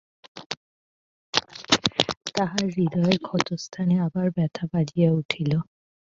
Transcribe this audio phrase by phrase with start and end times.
[2.35, 5.51] তাহার হৃদয়ের ক্ষতস্থানে আবার ব্যথা বাজিয়া উঠিল।